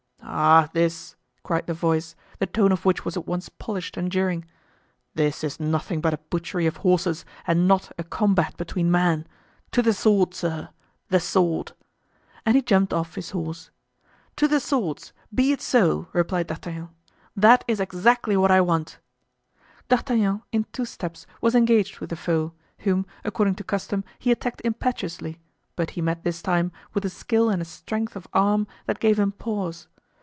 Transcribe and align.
"Ah! 0.33 0.69
this," 0.71 1.17
cried 1.43 1.67
the 1.67 1.73
voice, 1.73 2.15
the 2.39 2.45
tone 2.45 2.71
of 2.71 2.85
which 2.85 3.03
was 3.03 3.17
at 3.17 3.27
once 3.27 3.49
polished 3.49 3.97
and 3.97 4.09
jeering, 4.09 4.45
"this 5.13 5.43
is 5.43 5.59
nothing 5.59 5.99
but 5.99 6.13
a 6.13 6.17
butchery 6.29 6.65
of 6.65 6.77
horses 6.77 7.25
and 7.45 7.67
not 7.67 7.91
a 7.97 8.03
combat 8.05 8.55
between 8.55 8.89
men. 8.89 9.27
To 9.71 9.81
the 9.81 9.93
sword, 9.93 10.33
sir! 10.33 10.69
the 11.09 11.19
sword!" 11.19 11.73
And 12.45 12.55
he 12.55 12.61
jumped 12.61 12.93
off 12.93 13.15
his 13.15 13.31
horse. 13.31 13.71
"To 14.37 14.47
the 14.47 14.61
swords! 14.61 15.11
be 15.35 15.51
it 15.51 15.61
so!" 15.61 16.07
replied 16.13 16.47
D'Artagnan; 16.47 16.89
"that 17.35 17.65
is 17.67 17.81
exactly 17.81 18.37
what 18.37 18.51
I 18.51 18.61
want." 18.61 18.99
D'Artagnan, 19.89 20.43
in 20.53 20.65
two 20.71 20.85
steps, 20.85 21.27
was 21.41 21.55
engaged 21.55 21.99
with 21.99 22.09
the 22.09 22.15
foe, 22.15 22.53
whom, 22.79 23.05
according 23.25 23.55
to 23.55 23.65
custom, 23.65 24.05
he 24.17 24.31
attacked 24.31 24.61
impetuously, 24.63 25.41
but 25.75 25.91
he 25.91 26.01
met 26.01 26.23
this 26.23 26.41
time 26.41 26.71
with 26.93 27.03
a 27.03 27.09
skill 27.09 27.49
and 27.49 27.61
a 27.61 27.65
strength 27.65 28.15
of 28.15 28.29
arm 28.31 28.65
that 28.85 29.01
gave 29.01 29.19
him 29.19 29.33
pause. 29.33 29.89